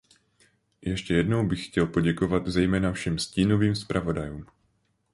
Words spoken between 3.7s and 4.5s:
zpravodajům.